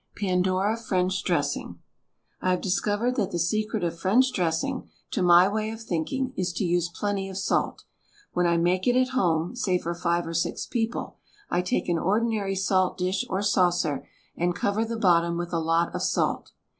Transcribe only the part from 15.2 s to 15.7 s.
with a